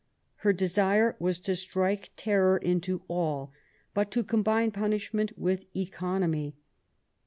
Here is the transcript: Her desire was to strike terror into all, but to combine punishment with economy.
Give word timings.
Her 0.37 0.51
desire 0.51 1.15
was 1.19 1.37
to 1.41 1.55
strike 1.55 2.09
terror 2.17 2.57
into 2.57 3.03
all, 3.07 3.51
but 3.93 4.09
to 4.09 4.23
combine 4.23 4.71
punishment 4.71 5.31
with 5.37 5.65
economy. 5.77 6.55